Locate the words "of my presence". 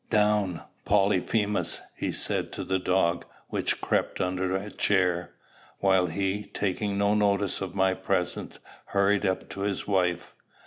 7.61-8.57